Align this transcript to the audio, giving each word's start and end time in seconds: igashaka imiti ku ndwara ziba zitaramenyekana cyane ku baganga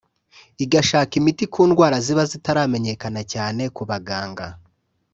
igashaka 0.63 1.11
imiti 1.19 1.43
ku 1.53 1.61
ndwara 1.69 1.97
ziba 2.05 2.23
zitaramenyekana 2.31 3.21
cyane 3.33 3.63
ku 3.75 3.81
baganga 3.89 4.47